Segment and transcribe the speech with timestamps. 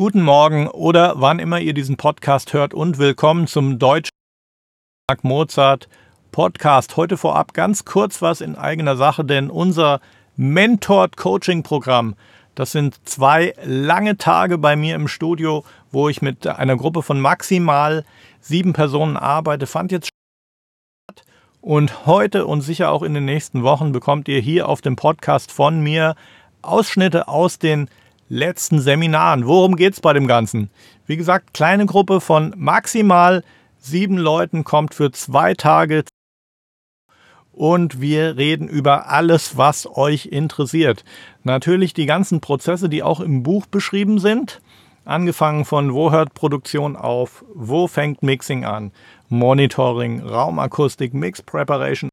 [0.00, 4.14] guten Morgen oder wann immer ihr diesen Podcast hört und willkommen zum Deutschen
[5.20, 5.90] Mozart
[6.32, 6.96] Podcast.
[6.96, 10.00] Heute vorab ganz kurz was in eigener Sache, denn unser
[10.36, 12.14] Mentored Coaching Programm,
[12.54, 17.20] das sind zwei lange Tage bei mir im Studio, wo ich mit einer Gruppe von
[17.20, 18.06] maximal
[18.40, 20.08] sieben Personen arbeite, fand jetzt
[21.10, 21.26] statt.
[21.60, 25.52] Und heute und sicher auch in den nächsten Wochen bekommt ihr hier auf dem Podcast
[25.52, 26.14] von mir
[26.62, 27.90] Ausschnitte aus den
[28.30, 29.46] letzten Seminaren.
[29.46, 30.70] Worum geht es bei dem Ganzen?
[31.04, 33.44] Wie gesagt, kleine Gruppe von maximal
[33.76, 36.04] sieben Leuten kommt für zwei Tage
[37.52, 41.04] und wir reden über alles, was euch interessiert.
[41.42, 44.62] Natürlich die ganzen Prozesse, die auch im Buch beschrieben sind.
[45.04, 48.92] Angefangen von wo hört Produktion auf, wo fängt Mixing an,
[49.28, 52.09] Monitoring, Raumakustik, Mix Preparation,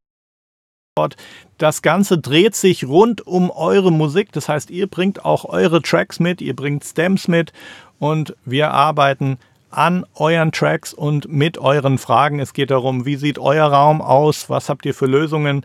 [1.58, 4.32] das Ganze dreht sich rund um eure Musik.
[4.32, 7.52] Das heißt, ihr bringt auch eure Tracks mit, ihr bringt Stems mit
[7.98, 9.38] und wir arbeiten
[9.70, 12.40] an euren Tracks und mit euren Fragen.
[12.40, 14.48] Es geht darum, wie sieht euer Raum aus?
[14.48, 15.64] Was habt ihr für Lösungen?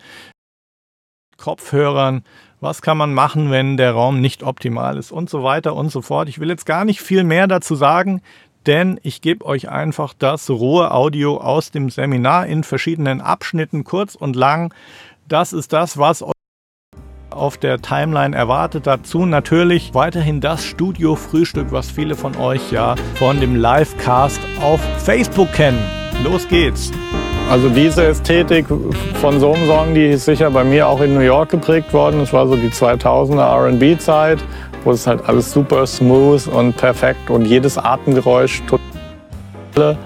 [1.38, 2.24] Kopfhörern,
[2.60, 6.02] was kann man machen, wenn der Raum nicht optimal ist und so weiter und so
[6.02, 6.30] fort.
[6.30, 8.22] Ich will jetzt gar nicht viel mehr dazu sagen,
[8.66, 14.16] denn ich gebe euch einfach das rohe Audio aus dem Seminar in verschiedenen Abschnitten, kurz
[14.16, 14.74] und lang.
[15.28, 16.32] Das ist das, was euch
[17.30, 18.88] auf der Timeline erwartet.
[18.88, 25.52] Dazu natürlich weiterhin das Studio-Frühstück, was viele von euch ja von dem Livecast auf Facebook
[25.54, 25.82] kennen.
[26.24, 26.92] Los geht's!
[27.50, 28.66] Also diese Ästhetik
[29.22, 32.20] von so einem Song, die ist sicher bei mir auch in New York geprägt worden.
[32.22, 34.40] Es war so die 2000er R&B-Zeit,
[34.84, 39.98] wo es halt alles super smooth und perfekt und jedes Atemgeräusch total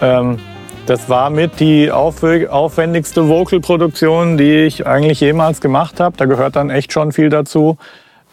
[0.00, 0.38] ähm,
[0.86, 6.16] das war mit die aufwendigste Vocal-Produktion, die ich eigentlich jemals gemacht habe.
[6.16, 7.78] Da gehört dann echt schon viel dazu.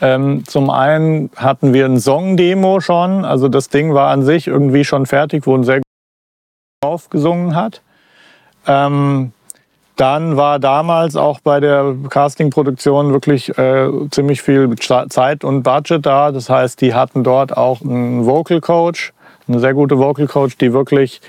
[0.01, 4.85] Ähm, zum einen hatten wir ein Song-Demo schon, also das Ding war an sich irgendwie
[4.85, 5.81] schon fertig, wo ein sehr
[6.81, 7.81] drauf gesungen hat.
[8.65, 9.33] Ähm,
[9.97, 14.73] dann war damals auch bei der Casting-Produktion wirklich äh, ziemlich viel
[15.09, 16.31] Zeit und Budget da.
[16.31, 19.11] Das heißt, die hatten dort auch einen Vocal Coach,
[19.49, 21.19] eine sehr gute Vocal Coach, die wirklich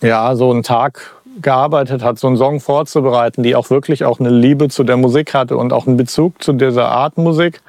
[0.00, 4.30] ja, so einen Tag gearbeitet hat, so einen Song vorzubereiten, die auch wirklich auch eine
[4.30, 7.62] Liebe zu der Musik hatte und auch einen Bezug zu dieser Art Musik.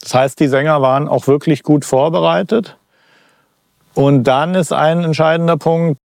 [0.00, 2.76] Das heißt, die Sänger waren auch wirklich gut vorbereitet.
[3.94, 5.98] Und dann ist ein entscheidender Punkt,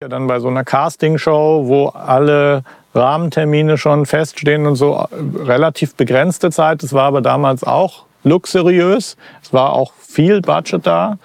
[0.00, 2.62] dann bei so einer Castingshow, wo alle
[2.94, 6.82] Rahmentermine schon feststehen und so relativ begrenzte Zeit.
[6.82, 9.16] Es war aber damals auch luxuriös.
[9.42, 11.18] Es war auch viel Budget da.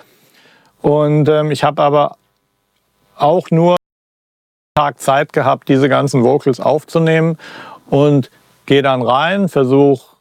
[0.81, 2.17] Und ähm, ich habe aber
[3.15, 3.75] auch nur
[4.75, 7.37] Tag Zeit gehabt, diese ganzen Vocals aufzunehmen
[7.89, 8.31] und
[8.65, 10.13] gehe dann rein, versuche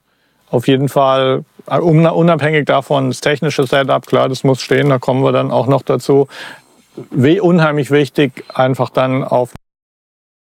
[0.51, 5.25] auf jeden Fall, äh, unabhängig davon, das technische Setup, klar, das muss stehen, da kommen
[5.25, 6.29] wir dann auch noch dazu.
[7.11, 9.53] Wie unheimlich wichtig, einfach dann auf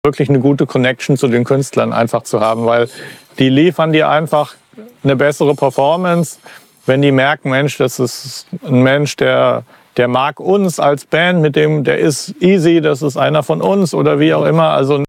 [0.03, 2.89] wirklich eine gute Connection zu den Künstlern einfach zu haben, weil
[3.37, 4.55] die liefern dir einfach
[5.03, 6.39] eine bessere Performance,
[6.87, 9.63] wenn die merken, Mensch, das ist ein Mensch, der
[9.97, 13.93] der mag uns als Band, mit dem, der ist easy, das ist einer von uns
[13.93, 14.69] oder wie auch immer.
[14.69, 15.03] Also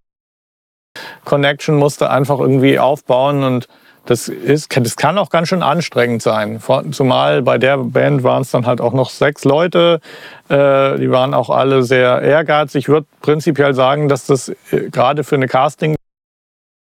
[1.25, 3.69] Connection musste einfach irgendwie aufbauen und
[4.05, 6.61] das ist, das kann auch ganz schön anstrengend sein.
[6.91, 10.01] Zumal bei der Band waren es dann halt auch noch sechs Leute.
[10.49, 12.81] Äh, die waren auch alle sehr ehrgeizig.
[12.81, 15.95] Ich würde prinzipiell sagen, dass das äh, gerade für eine Casting,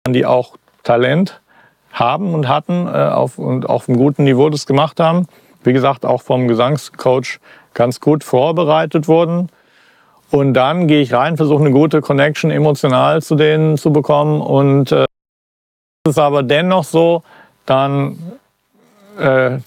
[0.08, 1.40] die auch Talent
[1.92, 5.26] haben und hatten äh, auf, und auf einem guten Niveau das gemacht haben.
[5.64, 7.40] Wie gesagt, auch vom Gesangscoach
[7.74, 9.48] ganz gut vorbereitet wurden.
[10.30, 14.40] Und dann gehe ich rein, versuche eine gute Connection emotional zu denen zu bekommen.
[14.40, 15.04] Und äh,
[16.08, 17.22] ist aber dennoch so,
[17.66, 18.18] dann
[19.18, 19.58] äh,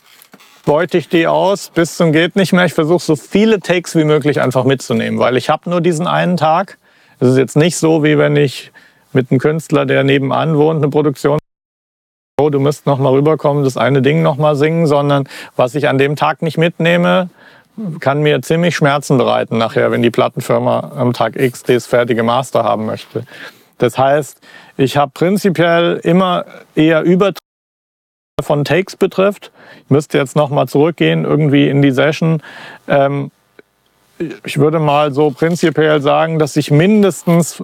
[0.65, 2.65] beute ich die aus bis zum geht nicht mehr.
[2.65, 6.37] Ich versuche so viele Takes wie möglich einfach mitzunehmen, weil ich habe nur diesen einen
[6.37, 6.77] Tag.
[7.19, 8.71] Es ist jetzt nicht so, wie wenn ich
[9.13, 11.39] mit einem Künstler, der nebenan wohnt, eine Produktion
[12.37, 15.87] oh, du müsst noch mal rüberkommen, das eine Ding noch mal singen, sondern was ich
[15.87, 17.29] an dem Tag nicht mitnehme,
[17.99, 22.63] kann mir ziemlich Schmerzen bereiten nachher, wenn die Plattenfirma am Tag X das fertige Master
[22.63, 23.25] haben möchte.
[23.77, 24.39] Das heißt,
[24.77, 26.45] ich habe prinzipiell immer
[26.75, 27.33] eher über
[28.43, 29.51] von Takes betrifft.
[29.83, 32.41] Ich müsste jetzt noch mal zurückgehen irgendwie in die Session.
[32.87, 33.31] Ähm,
[34.43, 37.63] ich würde mal so prinzipiell sagen, dass ich mindestens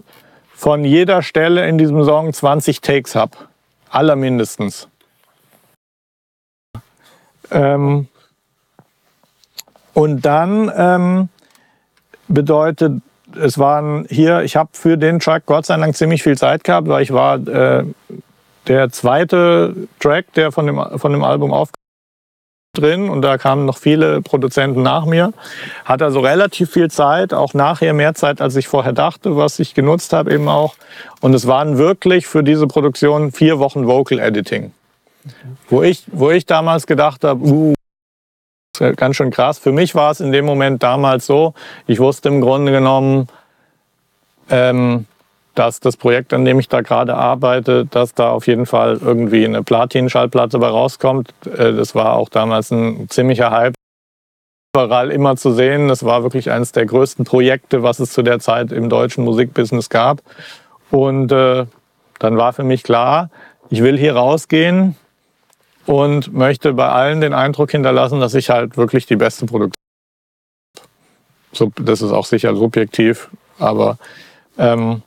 [0.54, 3.38] von jeder Stelle in diesem Song 20 Takes habe.
[3.90, 4.88] Allermindestens.
[7.52, 8.08] Ähm,
[9.94, 11.30] und dann ähm,
[12.28, 13.02] bedeutet,
[13.40, 16.88] es waren hier, ich habe für den Track Gott sei Dank ziemlich viel Zeit gehabt,
[16.88, 17.86] weil ich war äh,
[18.68, 21.76] der zweite Track, der von dem, von dem Album aufkam.
[22.74, 25.34] drin und da kamen noch viele Produzenten nach mir.
[25.84, 29.74] Hatte also relativ viel Zeit, auch nachher mehr Zeit, als ich vorher dachte, was ich
[29.74, 30.76] genutzt habe eben auch.
[31.20, 34.72] Und es waren wirklich für diese Produktion vier Wochen Vocal Editing.
[35.70, 37.74] Wo, ich, wo ich damals gedacht habe, uh,
[38.96, 39.60] ganz schön krass.
[39.60, 41.54] Für mich war es in dem Moment damals so,
[41.88, 43.28] ich wusste im Grunde genommen,
[44.50, 45.06] ähm,
[45.56, 49.46] dass das Projekt, an dem ich da gerade arbeite, dass da auf jeden Fall irgendwie
[49.46, 51.34] eine Platin-Schallplatte bei rauskommt.
[51.46, 53.74] Äh, das war auch damals ein ziemlicher Hype.
[54.74, 55.90] Überall immer zu sehen.
[55.90, 59.90] Das war wirklich eines der größten Projekte, was es zu der Zeit im deutschen Musikbusiness
[59.90, 60.22] gab.
[60.90, 61.66] Und äh,
[62.20, 63.30] dann war für mich klar,
[63.70, 64.96] ich will hier rausgehen
[65.86, 69.74] und möchte bei allen den Eindruck hinterlassen, dass ich halt wirklich die beste Produktion.
[71.54, 73.30] So, das ist auch sicher subjektiv,
[73.60, 73.98] aber
[74.58, 75.02] ähm,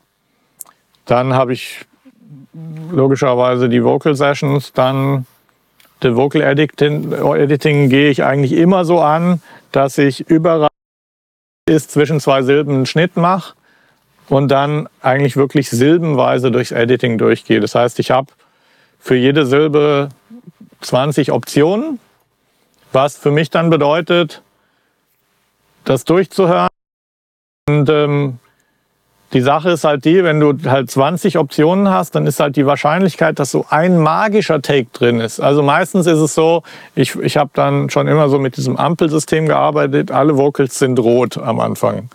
[1.07, 1.87] dann habe ich
[2.91, 5.27] logischerweise die Vocal Sessions, dann
[6.03, 9.41] die Vocal Editing, Editing gehe ich eigentlich immer so an,
[9.73, 10.69] dass ich überall
[11.69, 13.55] ist zwischen zwei Silben einen Schnitt mache
[14.29, 17.61] und dann eigentlich wirklich silbenweise durchs Editing durchgehe.
[17.61, 18.33] Das heißt, ich habe
[18.99, 20.11] für jede Silbe
[20.85, 21.99] 20 Optionen,
[22.93, 24.43] was für mich dann bedeutet,
[25.85, 26.69] das durchzuhören
[27.69, 28.39] und ähm,
[29.33, 32.67] die Sache ist halt die, wenn du halt 20 Optionen hast, dann ist halt die
[32.67, 35.41] Wahrscheinlichkeit, dass so ein magischer Take drin ist.
[35.41, 36.63] Also meistens ist es so,
[36.95, 41.37] ich, ich habe dann schon immer so mit diesem Ampelsystem gearbeitet, alle Vocals sind rot
[41.37, 42.11] am Anfang.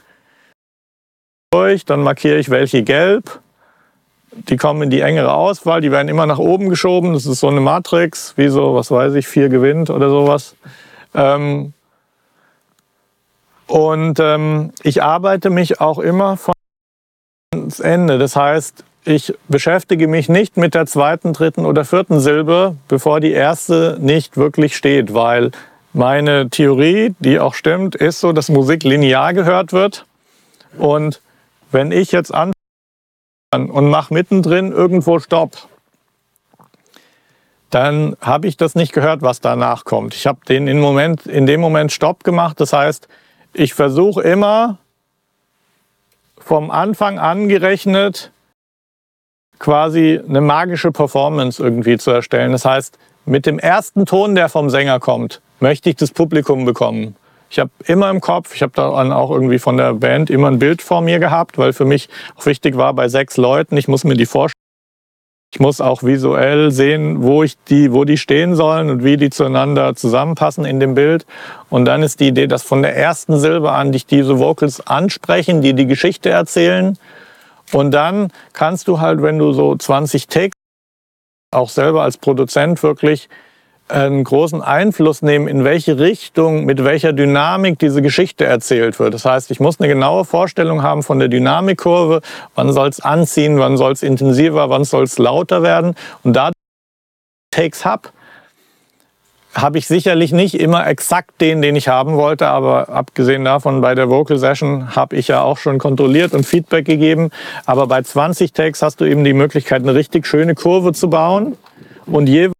[1.51, 3.41] Dann markiere ich welche gelb.
[4.31, 7.13] Die kommen in die engere Auswahl, die werden immer nach oben geschoben.
[7.13, 10.55] Das ist so eine Matrix, wie so, was weiß ich, vier gewinnt oder sowas.
[11.13, 11.73] Ähm
[13.67, 16.53] und ähm, ich arbeite mich auch immer von
[17.53, 18.17] ans Ende.
[18.17, 23.31] Das heißt, ich beschäftige mich nicht mit der zweiten, dritten oder vierten Silbe, bevor die
[23.31, 25.51] erste nicht wirklich steht, weil
[25.93, 30.05] meine Theorie, die auch stimmt, ist so, dass Musik linear gehört wird.
[30.77, 31.21] Und
[31.71, 32.53] wenn ich jetzt anfange
[33.51, 35.57] und mache mittendrin irgendwo Stopp,
[37.69, 40.15] dann habe ich das nicht gehört, was danach kommt.
[40.15, 42.59] Ich habe den in, Moment, in dem Moment Stopp gemacht.
[42.59, 43.07] Das heißt,
[43.53, 44.77] ich versuche immer
[46.37, 48.31] vom Anfang an gerechnet
[49.59, 52.53] quasi eine magische Performance irgendwie zu erstellen.
[52.53, 57.15] Das heißt, mit dem ersten Ton, der vom Sänger kommt, möchte ich das Publikum bekommen.
[57.49, 60.59] Ich habe immer im Kopf, ich habe dann auch irgendwie von der Band immer ein
[60.59, 64.03] Bild vor mir gehabt, weil für mich auch wichtig war, bei sechs Leuten, ich muss
[64.03, 64.53] mir die vorstellen.
[65.51, 69.31] Ich muss auch visuell sehen, wo, ich die, wo die stehen sollen und wie die
[69.31, 71.25] zueinander zusammenpassen in dem Bild.
[71.71, 75.61] Und dann ist die Idee, dass von der ersten Silbe an dich diese Vocals ansprechen,
[75.61, 76.99] die die Geschichte erzählen.
[77.71, 80.53] Und dann kannst du halt, wenn du so 20 Takes
[81.51, 83.27] auch selber als Produzent wirklich
[83.89, 89.13] einen großen Einfluss nehmen, in welche Richtung, mit welcher Dynamik diese Geschichte erzählt wird.
[89.13, 92.21] Das heißt, ich muss eine genaue Vorstellung haben von der Dynamikkurve,
[92.55, 95.95] wann soll es anziehen, wann soll es intensiver, wann soll es lauter werden.
[96.23, 96.51] Und da
[97.51, 98.09] Takes habe,
[99.55, 103.95] habe ich sicherlich nicht immer exakt den, den ich haben wollte, aber abgesehen davon, bei
[103.95, 107.31] der Vocal Session habe ich ja auch schon kontrolliert und Feedback gegeben.
[107.65, 111.57] Aber bei 20 Takes hast du eben die Möglichkeit, eine richtig schöne Kurve zu bauen
[112.05, 112.58] und jeweils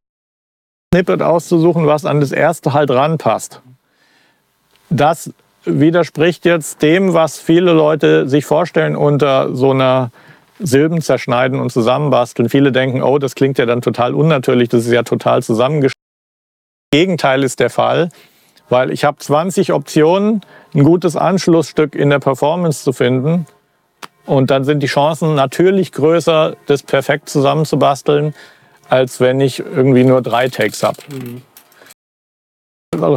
[0.94, 3.62] Snippet auszusuchen, was an das erste halt ranpasst.
[4.90, 5.32] Das
[5.64, 10.10] widerspricht jetzt dem, was viele Leute sich vorstellen unter so einer
[10.58, 12.50] Silben zerschneiden und zusammenbasteln.
[12.50, 15.94] Viele denken, oh, das klingt ja dann total unnatürlich, das ist ja total zusammengeschnitten.
[16.92, 18.10] Gegenteil ist der Fall,
[18.68, 20.42] weil ich habe 20 Optionen,
[20.74, 23.46] ein gutes Anschlussstück in der Performance zu finden.
[24.26, 28.34] Und dann sind die Chancen natürlich größer, das perfekt zusammenzubasteln,
[28.90, 30.98] als wenn ich irgendwie nur drei Takes habe.
[31.10, 31.42] Mhm.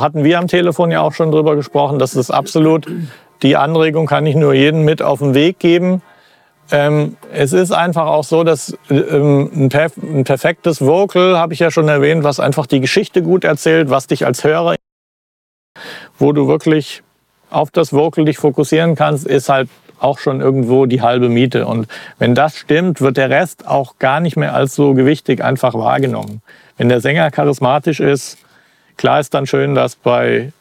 [0.00, 2.86] Hatten wir am Telefon ja auch schon drüber gesprochen, das ist absolut,
[3.42, 6.02] die Anregung kann ich nur jedem mit auf den Weg geben.
[6.70, 11.58] Ähm, es ist einfach auch so, dass ähm, ein, perf ein perfektes Vocal, habe ich
[11.58, 14.76] ja schon erwähnt, was einfach die Geschichte gut erzählt, was dich als Hörer,
[16.18, 17.02] wo du wirklich
[17.50, 19.68] auf das Vocal dich fokussieren kannst, ist halt
[20.02, 21.66] auch schon irgendwo die halbe Miete.
[21.66, 21.86] Und
[22.18, 26.42] wenn das stimmt, wird der Rest auch gar nicht mehr als so gewichtig einfach wahrgenommen.
[26.76, 28.38] Wenn der Sänger charismatisch ist,
[28.96, 30.52] klar ist dann schön, dass bei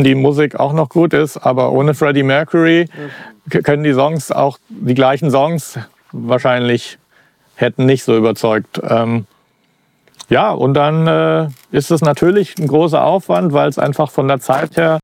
[0.00, 2.86] die Musik auch noch gut ist, aber ohne Freddie Mercury
[3.48, 5.78] können die Songs auch die gleichen Songs
[6.12, 6.98] wahrscheinlich
[7.54, 8.80] hätten nicht so überzeugt.
[8.86, 9.26] Ähm,
[10.28, 14.40] ja, und dann äh, ist es natürlich ein großer Aufwand, weil es einfach von der
[14.40, 14.98] Zeit her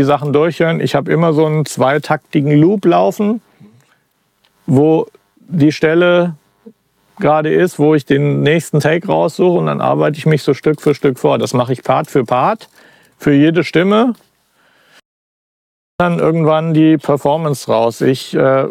[0.00, 0.80] die Sachen durchhören.
[0.80, 3.40] Ich habe immer so einen zweitaktigen Loop laufen,
[4.66, 5.06] wo
[5.38, 6.34] die Stelle
[7.18, 10.82] gerade ist, wo ich den nächsten Take raussuche und dann arbeite ich mich so Stück
[10.82, 11.38] für Stück vor.
[11.38, 12.68] Das mache ich Part für Part,
[13.16, 14.12] für jede Stimme.
[15.96, 18.02] Dann irgendwann die Performance raus.
[18.02, 18.66] Ich, äh,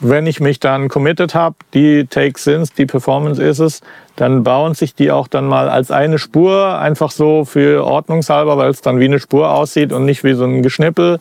[0.00, 3.80] wenn ich mich dann committed habe, die Takes sind die Performance ist es,
[4.16, 8.70] dann bauen sich die auch dann mal als eine Spur, einfach so für Ordnungshalber, weil
[8.70, 11.18] es dann wie eine Spur aussieht und nicht wie so ein Geschnippel.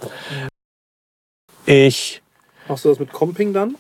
[1.65, 2.22] Ich
[2.67, 3.75] Machst du das mit Comping dann?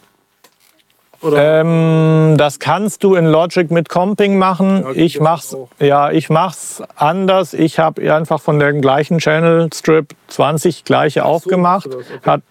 [1.23, 4.83] Ähm, das kannst du in Logic mit Comping machen.
[4.83, 7.53] Ja, ich mach's, ja, ich mach's anders.
[7.53, 11.85] Ich habe einfach von der gleichen Channel Strip 20 gleiche aufgemacht.
[11.85, 12.29] du das, okay.
[12.29, 12.41] Hat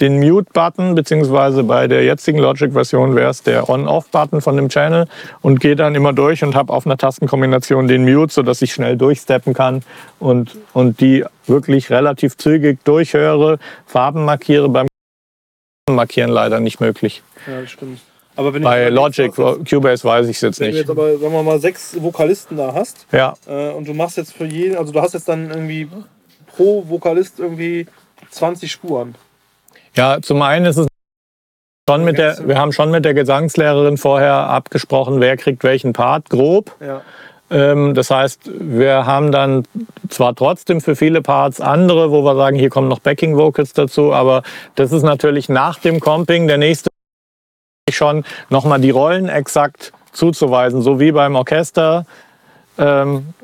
[0.00, 5.06] den Mute-Button, beziehungsweise bei der jetzigen Logic-Version wäre es der On-Off-Button von dem Channel
[5.40, 8.96] und gehe dann immer durch und habe auf einer Tastenkombination den Mute, sodass ich schnell
[8.96, 9.82] durchsteppen kann
[10.18, 14.68] und, und die wirklich relativ zügig durchhöre, Farben markiere.
[14.68, 14.88] Beim
[15.90, 17.22] Markieren leider nicht möglich.
[17.46, 18.00] Ja, das stimmt.
[18.36, 19.32] Aber wenn Bei du jetzt- Logic,
[19.68, 20.80] Cubase weiß ich es jetzt Wenn du nicht.
[20.80, 24.32] jetzt aber, sagen wir mal, sechs Vokalisten da hast Ja, äh, und du machst jetzt
[24.32, 25.88] für jeden, also du hast jetzt dann irgendwie
[26.48, 27.86] pro Vokalist irgendwie
[28.30, 29.14] 20 Spuren.
[29.96, 30.86] Ja, zum einen ist es
[31.88, 36.30] schon mit der, wir haben schon mit der Gesangslehrerin vorher abgesprochen, wer kriegt welchen Part,
[36.30, 36.74] grob.
[36.80, 37.02] Ja.
[37.50, 39.64] Ähm, das heißt, wir haben dann
[40.08, 44.12] zwar trotzdem für viele Parts andere, wo wir sagen, hier kommen noch Backing Vocals dazu,
[44.12, 44.42] aber
[44.74, 46.88] das ist natürlich nach dem Comping der nächste
[47.90, 52.06] schon nochmal die Rollen exakt zuzuweisen, so wie beim Orchester.
[52.78, 53.34] Ähm,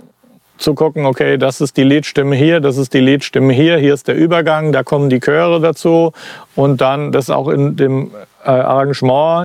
[0.61, 4.09] zu gucken, okay, das ist die Leadstimme hier, das ist die Leadstimme hier, hier ist
[4.09, 6.13] der Übergang, da kommen die Chöre dazu
[6.55, 8.11] und dann das auch in dem
[8.45, 9.45] äh, Arrangement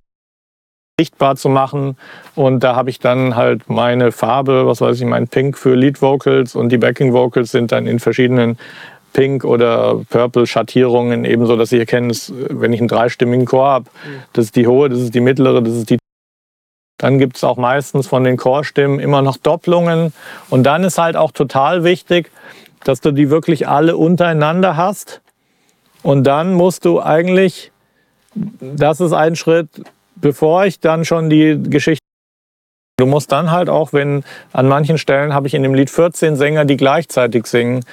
[1.00, 1.98] sichtbar zu machen.
[2.36, 6.02] Und da habe ich dann halt meine Farbe, was weiß ich, mein Pink für Lead
[6.02, 8.58] Vocals und die Backing Vocals sind dann in verschiedenen
[9.12, 13.86] Pink oder Purple Schattierungen ebenso, dass ich erkenne, dass, wenn ich einen dreistimmigen Chor habe,
[14.34, 15.98] das ist die hohe, das ist die mittlere, das ist die
[16.98, 20.14] dann gibt es auch meistens von den Chorstimmen immer noch Doppelungen.
[20.50, 22.32] Und dann ist halt auch total wichtig,
[22.84, 25.22] dass du die wirklich alle untereinander hast.
[26.04, 27.72] Und dann musst du eigentlich,
[28.34, 29.68] das ist ein Schritt,
[30.16, 32.02] bevor ich dann schon die Geschichte.
[32.98, 34.24] Du musst dann halt auch, wenn
[34.54, 37.84] an manchen Stellen habe ich in dem Lied 14 Sänger, die gleichzeitig singen.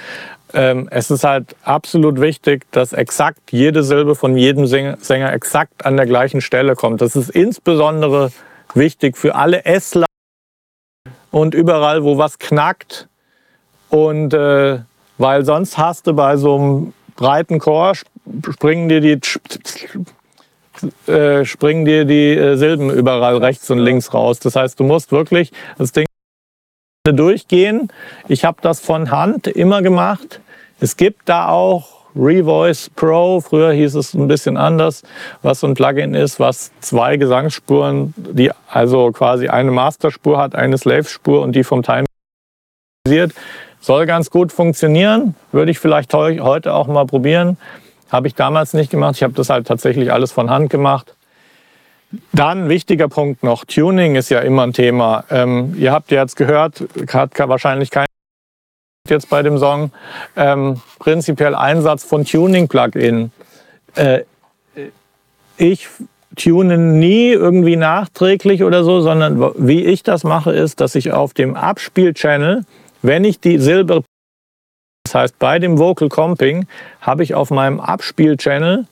[0.54, 5.96] Ähm, es ist halt absolut wichtig, dass exakt jede Silbe von jedem Sänger, exakt an
[5.96, 7.00] der gleichen Stelle kommt.
[7.00, 8.30] Das ist insbesondere
[8.74, 9.98] wichtig für alle s
[11.30, 13.08] und überall, wo was knackt.
[13.88, 14.80] Und äh,
[15.18, 18.08] weil sonst hast du bei so einem breiten Chor sp-
[18.52, 19.20] springen dir die
[21.06, 24.38] äh, springen dir die äh, Silben überall rechts und links raus.
[24.40, 26.06] Das heißt, du musst wirklich das Ding
[27.04, 27.88] durchgehen.
[28.28, 30.40] Ich habe das von Hand immer gemacht.
[30.80, 35.02] Es gibt da auch Revoice Pro, früher hieß es ein bisschen anders,
[35.42, 40.76] was so ein Plugin ist, was zwei Gesangsspuren, die also quasi eine Masterspur hat, eine
[40.78, 42.04] Slave-Spur und die vom Time
[43.80, 45.34] soll ganz gut funktionieren.
[45.50, 47.56] Würde ich vielleicht heu- heute auch mal probieren.
[48.10, 49.16] Habe ich damals nicht gemacht.
[49.16, 51.14] Ich habe das halt tatsächlich alles von Hand gemacht.
[52.32, 55.24] Dann wichtiger Punkt noch, Tuning ist ja immer ein Thema.
[55.30, 58.06] Ähm, ihr habt ja jetzt gehört, hat wahrscheinlich kein
[59.08, 59.90] jetzt bei dem Song,
[60.36, 63.32] ähm, prinzipiell Einsatz von Tuning-Plugin.
[63.96, 64.20] Äh,
[65.56, 65.88] ich
[66.36, 71.34] tune nie irgendwie nachträglich oder so, sondern wie ich das mache, ist, dass ich auf
[71.34, 72.64] dem Abspiel-Channel,
[73.02, 74.04] wenn ich die Silbe,
[75.04, 76.66] das heißt bei dem Vocal Comping,
[77.00, 78.86] habe ich auf meinem Abspiel-Channel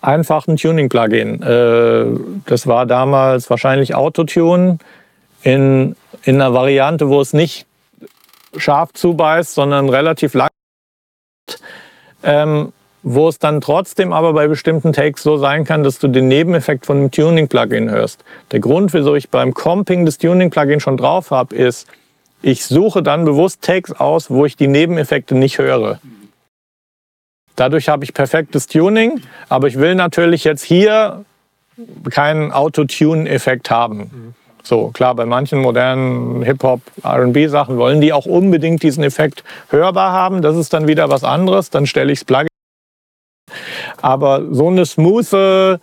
[0.00, 1.42] einfach ein Tuning-Plugin.
[1.42, 2.06] Äh,
[2.46, 4.78] das war damals wahrscheinlich Autotune
[5.42, 7.66] in, in einer Variante, wo es nicht
[8.56, 10.50] scharf zubeißt, sondern relativ lang.
[12.22, 12.72] Ähm,
[13.04, 16.86] wo es dann trotzdem aber bei bestimmten Takes so sein kann, dass du den Nebeneffekt
[16.86, 18.24] von dem Tuning-Plugin hörst.
[18.50, 21.86] Der Grund, wieso ich beim Comping das Tuning-Plugin schon drauf habe, ist,
[22.40, 26.00] ich suche dann bewusst Takes aus, wo ich die Nebeneffekte nicht höre.
[27.56, 31.24] Dadurch habe ich perfektes Tuning, aber ich will natürlich jetzt hier
[32.10, 34.34] keinen Autotune-Effekt haben.
[34.66, 40.40] So, klar, bei manchen modernen Hip-Hop, RB-Sachen wollen die auch unbedingt diesen Effekt hörbar haben.
[40.40, 41.68] Das ist dann wieder was anderes.
[41.68, 42.48] Dann stelle ich das Plugin.
[44.00, 45.78] Aber so eine smooth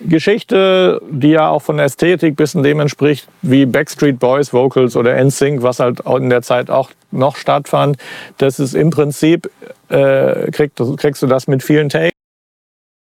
[0.00, 4.96] Geschichte, die ja auch von der Ästhetik ein bisschen dem entspricht, wie Backstreet Boys Vocals
[4.96, 7.96] oder NSYNC, was halt in der Zeit auch noch stattfand,
[8.38, 9.50] das ist im Prinzip,
[9.88, 12.12] äh, kriegst, du- kriegst du das mit vielen Takes,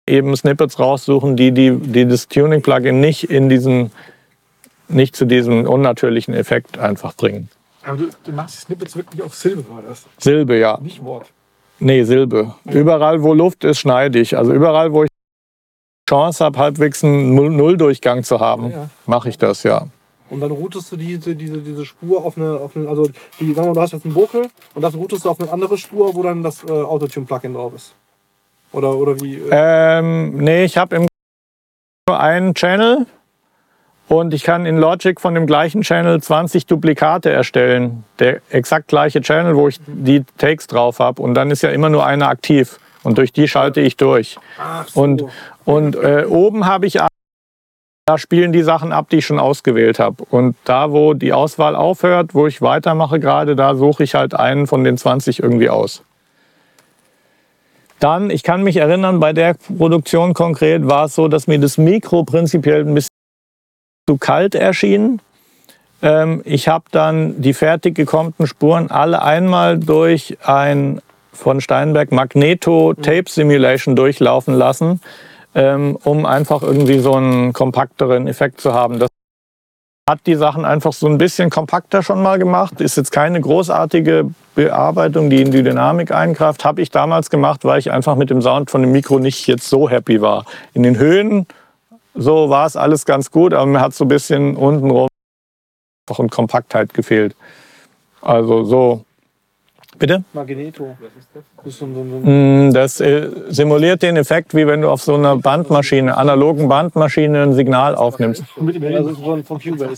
[0.08, 3.90] eben Snippets raussuchen, die, die, die das Tuning-Plugin nicht in diesen
[4.88, 7.48] nicht zu diesem unnatürlichen Effekt einfach bringen.
[7.84, 10.04] Aber du, du machst die Snippets wirklich auf Silbe, war das?
[10.18, 10.78] Silbe, ja.
[10.80, 11.26] Nicht Wort.
[11.80, 12.54] Nee, Silbe.
[12.64, 14.36] Überall, wo Luft ist, schneide ich.
[14.36, 15.10] Also überall, wo ich
[16.08, 18.90] Chance habe, halbwegs einen Null- Nulldurchgang zu haben, Ja.
[19.06, 19.86] mache ich das, ja.
[20.30, 23.08] Und dann routest du diese, diese, diese Spur auf eine, auf eine also
[23.40, 25.50] die, sagen wir mal, du hast jetzt einen Vocal und das routest du auf eine
[25.52, 27.94] andere Spur, wo dann das äh, Autotune-Plugin drauf ist.
[28.72, 29.36] Oder, oder wie?
[29.36, 29.48] Äh,
[29.98, 31.06] Ähm, nee, ich habe im
[32.08, 33.06] nur einen Channel
[34.08, 38.04] und ich kann in Logic von dem gleichen Channel 20 Duplikate erstellen.
[38.18, 41.22] Der exakt gleiche Channel, wo ich die Takes drauf habe.
[41.22, 42.78] Und dann ist ja immer nur einer aktiv.
[43.02, 44.38] Und durch die schalte ich durch.
[44.86, 45.00] so.
[45.00, 45.24] Und,
[45.64, 46.98] und äh, oben habe ich,
[48.06, 50.24] da spielen die Sachen ab, die ich schon ausgewählt habe.
[50.30, 54.66] Und da, wo die Auswahl aufhört, wo ich weitermache gerade, da suche ich halt einen
[54.66, 56.02] von den 20 irgendwie aus.
[58.00, 61.78] Dann, ich kann mich erinnern, bei der Produktion konkret war es so, dass mir das
[61.78, 63.13] Mikro prinzipiell ein bisschen
[64.08, 65.20] zu kalt erschien.
[66.02, 71.00] Ähm, ich habe dann die fertig gekommten Spuren alle einmal durch ein
[71.32, 75.00] von Steinberg Magneto Tape Simulation durchlaufen lassen,
[75.54, 78.98] ähm, um einfach irgendwie so einen kompakteren Effekt zu haben.
[78.98, 79.08] Das
[80.08, 82.82] hat die Sachen einfach so ein bisschen kompakter schon mal gemacht.
[82.82, 86.64] Ist jetzt keine großartige Bearbeitung, die in die Dynamik eingreift.
[86.64, 89.68] Habe ich damals gemacht, weil ich einfach mit dem Sound von dem Mikro nicht jetzt
[89.68, 90.44] so happy war.
[90.74, 91.46] In den Höhen
[92.14, 95.08] so war es alles ganz gut, aber mir hat so ein bisschen untenrum
[96.08, 97.34] einfach an Kompaktheit gefehlt.
[98.20, 99.04] Also so.
[99.98, 100.24] Bitte?
[100.32, 100.96] Magneto.
[101.00, 101.44] Was ist das?
[102.72, 103.00] Das
[103.48, 108.42] simuliert den Effekt, wie wenn du auf so einer Bandmaschine, analogen Bandmaschine ein Signal aufnimmst.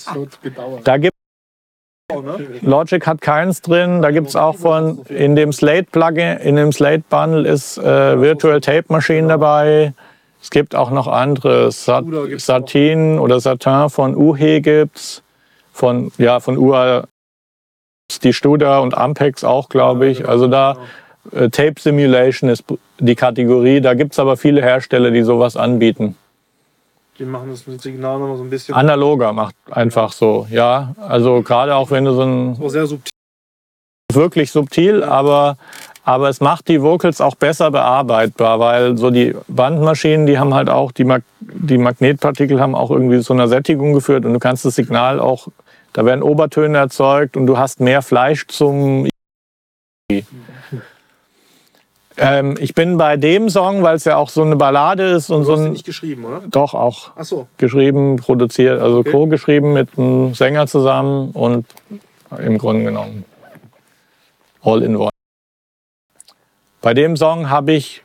[0.06, 0.80] also.
[0.84, 1.14] Da gibt
[2.12, 2.60] ne?
[2.60, 4.02] Logic hat keins drin.
[4.02, 8.20] Da gibt es auch von in dem Slate Plugin, in dem Slate Bundle ist äh,
[8.20, 9.94] Virtual Tape Machine dabei.
[10.46, 11.72] Es gibt auch noch andere.
[11.72, 15.24] Sat Uda Satin oder Satin von UHE gibt's.
[15.72, 17.08] Von ja von UA
[18.22, 20.28] die Studa und Ampex auch, glaube ich.
[20.28, 20.76] Also da
[21.32, 22.62] äh, Tape Simulation ist
[23.00, 23.80] die Kategorie.
[23.80, 26.16] Da gibt es aber viele Hersteller, die sowas anbieten.
[27.18, 28.76] Die machen das mit Signal nochmal so ein bisschen.
[28.76, 30.94] Analoger macht einfach so, ja.
[30.96, 33.10] Also gerade auch wenn du so ein auch sehr subtil.
[34.12, 35.56] wirklich subtil, aber,
[36.06, 40.70] aber es macht die Vocals auch besser bearbeitbar, weil so die Bandmaschinen, die haben halt
[40.70, 44.64] auch, die, Mag die Magnetpartikel haben auch irgendwie zu einer Sättigung geführt und du kannst
[44.64, 45.48] das Signal auch,
[45.92, 49.08] da werden Obertöne erzeugt und du hast mehr Fleisch zum
[52.18, 55.40] ähm, ich bin bei dem Song, weil es ja auch so eine Ballade ist und
[55.40, 56.42] Du so hast den ein, nicht geschrieben, oder?
[56.48, 57.48] doch auch Ach so.
[57.58, 59.10] geschrieben, produziert, also Okay.
[59.10, 61.66] co-geschrieben mit einem Sänger zusammen und
[62.38, 63.24] im Grunde genommen
[64.62, 65.10] all in one.
[66.80, 68.02] Bei dem Song habe ich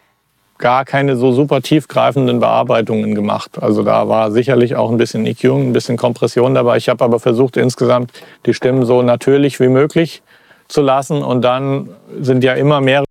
[0.58, 3.62] gar keine so super tiefgreifenden Bearbeitungen gemacht.
[3.62, 6.78] Also da war sicherlich auch ein bisschen EQ, ein bisschen Kompression dabei.
[6.78, 8.12] Ich habe aber versucht, insgesamt
[8.46, 10.22] die Stimmen so natürlich wie möglich
[10.68, 11.24] zu lassen.
[11.24, 11.90] Und dann
[12.22, 13.06] sind ja immer mehrere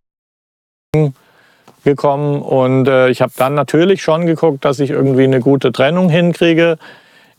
[1.85, 2.41] gekommen.
[2.41, 6.79] Und äh, ich habe dann natürlich schon geguckt, dass ich irgendwie eine gute Trennung hinkriege.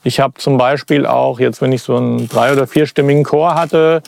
[0.03, 4.01] Ich habe zum Beispiel auch, jetzt wenn ich so einen drei- oder vierstimmigen Chor hatte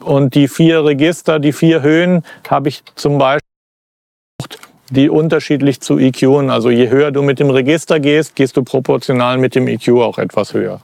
[0.00, 3.40] und die vier Register, die vier Höhen, habe ich zum Beispiel
[4.90, 6.50] die unterschiedlich zu EQen.
[6.50, 10.18] Also je höher du mit dem Register gehst, gehst du proportional mit dem EQ auch
[10.18, 10.80] etwas höher.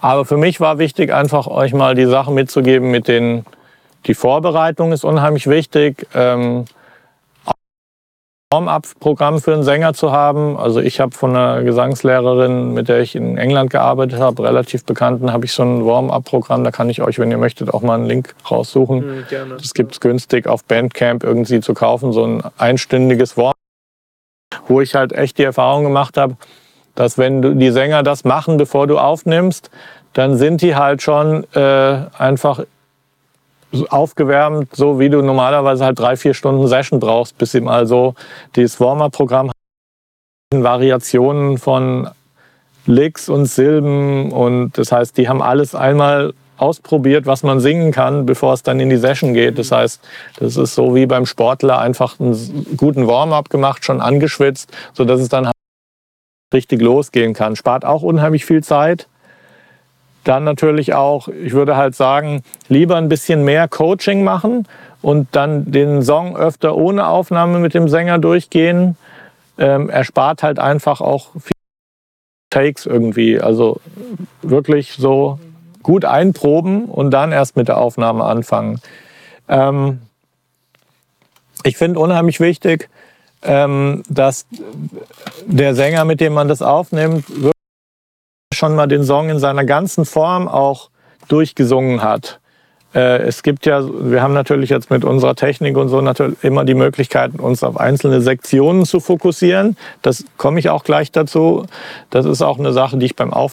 [0.00, 3.44] Aber für mich war wichtig, einfach euch mal die Sachen mitzugeben mit den,
[4.06, 6.06] die Vorbereitung ist unheimlich wichtig.
[6.14, 6.66] Ähm,
[8.50, 10.56] Warm-up-Programm für einen Sänger zu haben.
[10.56, 15.32] Also ich habe von einer Gesangslehrerin, mit der ich in England gearbeitet habe, relativ bekannten,
[15.34, 16.64] habe ich so ein Warm-up-Programm.
[16.64, 19.02] Da kann ich euch, wenn ihr möchtet, auch mal einen Link raussuchen.
[19.02, 19.56] Hm, gerne.
[19.58, 23.52] Das gibt es günstig auf Bandcamp irgendwie zu kaufen, so ein einstündiges Warm,
[24.66, 26.38] wo ich halt echt die Erfahrung gemacht habe,
[26.94, 29.70] dass wenn die Sänger das machen, bevor du aufnimmst,
[30.14, 32.64] dann sind die halt schon äh, einfach
[33.90, 38.14] aufgewärmt, so wie du normalerweise halt drei, vier Stunden Session brauchst, bis sie mal so
[38.56, 39.54] dieses Warmer-Programm hat
[40.54, 42.08] Variationen von
[42.86, 48.26] Licks und Silben und das heißt, die haben alles einmal ausprobiert, was man singen kann,
[48.26, 49.58] bevor es dann in die Session geht.
[49.58, 50.00] Das heißt,
[50.38, 55.20] das ist so wie beim Sportler einfach einen guten Warm-up gemacht, schon angeschwitzt, so dass
[55.20, 55.50] es dann
[56.52, 57.56] richtig losgehen kann.
[57.56, 59.06] Spart auch unheimlich viel Zeit.
[60.28, 64.68] Dann natürlich auch, ich würde halt sagen, lieber ein bisschen mehr Coaching machen
[65.00, 68.98] und dann den Song öfter ohne Aufnahme mit dem Sänger durchgehen.
[69.56, 71.52] Ähm, erspart halt einfach auch viel
[72.50, 73.40] Takes irgendwie.
[73.40, 73.80] Also
[74.42, 75.40] wirklich so
[75.82, 78.82] gut einproben und dann erst mit der Aufnahme anfangen.
[79.48, 80.02] Ähm,
[81.64, 82.90] ich finde unheimlich wichtig,
[83.40, 84.44] ähm, dass
[85.46, 87.57] der Sänger, mit dem man das aufnimmt, wirklich
[88.58, 90.90] schon mal den Song in seiner ganzen Form auch
[91.28, 92.40] durchgesungen hat.
[92.94, 96.64] Äh, es gibt ja, wir haben natürlich jetzt mit unserer Technik und so natürlich immer
[96.64, 99.76] die Möglichkeit, uns auf einzelne Sektionen zu fokussieren.
[100.02, 101.66] Das komme ich auch gleich dazu.
[102.10, 103.52] Das ist auch eine Sache, die ich beim Auf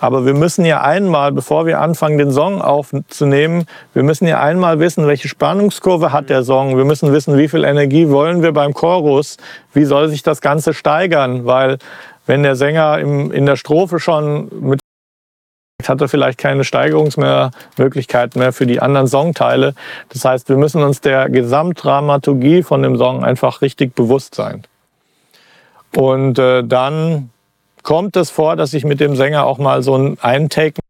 [0.00, 4.78] aber wir müssen ja einmal, bevor wir anfangen, den Song aufzunehmen, wir müssen ja einmal
[4.80, 6.76] wissen, welche Spannungskurve hat der Song.
[6.76, 9.36] Wir müssen wissen, wie viel Energie wollen wir beim Chorus.
[9.72, 11.46] Wie soll sich das Ganze steigern?
[11.46, 11.78] Weil
[12.26, 14.80] wenn der Sänger im, in der Strophe schon mit
[15.88, 19.74] hat er vielleicht keine Steigerungsmöglichkeiten mehr für die anderen Songteile.
[20.08, 24.64] Das heißt, wir müssen uns der Gesamtdramaturgie von dem Song einfach richtig bewusst sein.
[25.94, 27.30] Und äh, dann
[27.82, 30.80] kommt es vor, dass ich mit dem Sänger auch mal so einen Take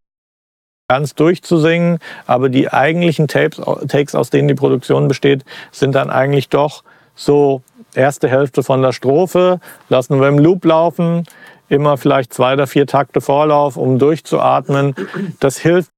[0.89, 6.49] ganz durchzusingen, aber die eigentlichen Tapes, Takes, aus denen die Produktion besteht, sind dann eigentlich
[6.49, 7.63] doch so
[7.97, 11.25] erste Hälfte von der Strophe, lassen wir im Loop laufen,
[11.69, 14.95] immer vielleicht zwei oder vier Takte Vorlauf, um durchzuatmen.
[15.41, 15.91] Das hilft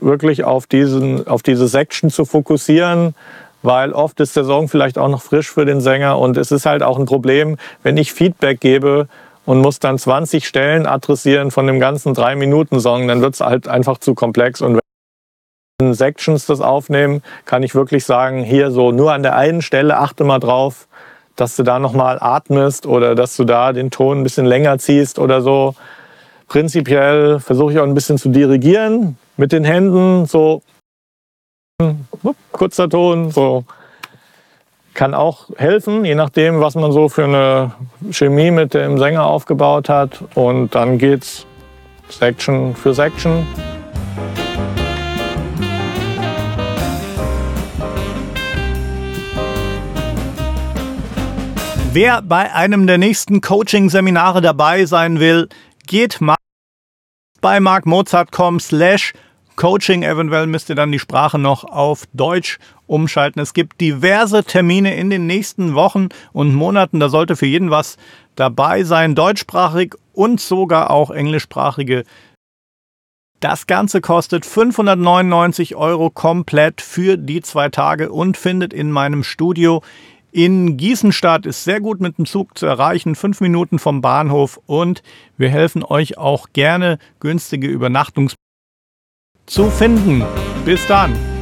[0.00, 3.14] wirklich auf, diesen, auf diese Section zu fokussieren,
[3.62, 6.66] weil oft ist der Song vielleicht auch noch frisch für den Sänger und es ist
[6.66, 9.08] halt auch ein Problem, wenn ich Feedback gebe
[9.44, 13.98] und muss dann 20 Stellen adressieren von dem ganzen 3-Minuten-Song, dann wird es halt einfach
[13.98, 14.78] zu komplex und
[15.82, 20.24] Sections das aufnehmen, kann ich wirklich sagen, hier so nur an der einen Stelle achte
[20.24, 20.88] mal drauf,
[21.36, 25.18] dass du da nochmal atmest oder dass du da den Ton ein bisschen länger ziehst
[25.18, 25.74] oder so.
[26.48, 30.62] Prinzipiell versuche ich auch ein bisschen zu dirigieren mit den Händen, so
[32.52, 33.64] kurzer Ton, so
[34.94, 37.72] kann auch helfen, je nachdem, was man so für eine
[38.12, 40.24] Chemie mit dem Sänger aufgebaut hat.
[40.34, 41.44] Und dann geht's
[42.08, 43.46] Section für Section.
[51.96, 55.48] Wer bei einem der nächsten Coaching-Seminare dabei sein will,
[55.86, 56.36] geht mal
[57.40, 59.14] bei markmozart.com slash
[59.56, 60.02] Coaching.
[60.02, 63.40] Eventuell müsst ihr dann die Sprache noch auf Deutsch umschalten.
[63.40, 67.00] Es gibt diverse Termine in den nächsten Wochen und Monaten.
[67.00, 67.96] Da sollte für jeden was
[68.34, 69.14] dabei sein.
[69.14, 72.04] Deutschsprachig und sogar auch englischsprachige.
[73.40, 79.82] Das Ganze kostet 599 Euro komplett für die zwei Tage und findet in meinem Studio
[80.36, 81.46] in Gießen statt.
[81.46, 85.02] Ist sehr gut mit dem Zug zu erreichen, fünf Minuten vom Bahnhof und
[85.38, 88.36] wir helfen euch auch gerne günstige Übernachtungsplätze
[89.46, 90.24] zu finden.
[90.66, 91.35] Bis dann!